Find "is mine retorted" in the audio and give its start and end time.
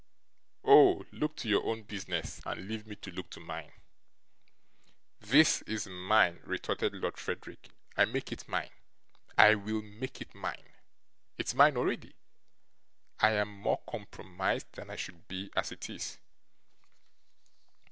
5.67-6.95